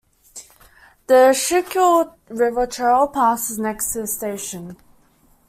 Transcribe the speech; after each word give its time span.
The 1.05 1.31
Schuylkill 1.31 2.15
River 2.29 2.65
Trail 2.65 3.05
passes 3.07 3.59
next 3.59 3.93
to 3.93 3.99
the 4.01 4.07
station. 4.07 4.77